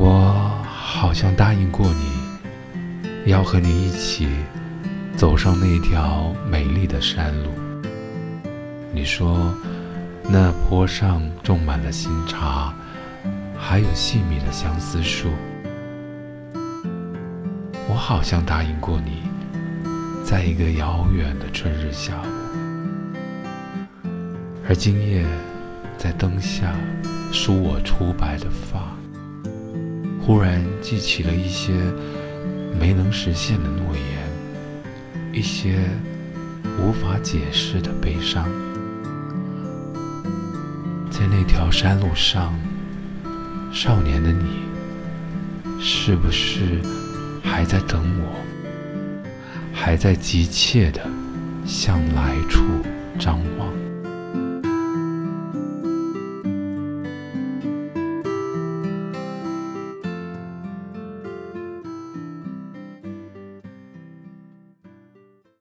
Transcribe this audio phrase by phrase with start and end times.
[0.00, 0.32] 我
[0.64, 4.28] 好像答应过你，要和你一起
[5.16, 7.50] 走上那条美丽的山路。
[8.92, 9.52] 你说，
[10.22, 12.72] 那坡上种满了新茶，
[13.58, 15.30] 还有细密的相思树。
[17.88, 19.22] 我好像答应过你，
[20.24, 24.06] 在一个遥远的春日下午，
[24.68, 25.26] 而今夜
[25.96, 26.72] 在灯下
[27.32, 28.78] 梳我初白的发，
[30.28, 31.72] 忽然记起了一些
[32.78, 35.78] 没能实现的诺言，一些
[36.78, 38.44] 无法解释的悲伤。
[41.10, 42.54] 在那条山路上，
[43.72, 46.82] 少年的你，是不是
[47.42, 48.44] 还在等我？
[49.72, 51.00] 还在急切地
[51.64, 52.64] 向来处
[53.18, 53.72] 张望？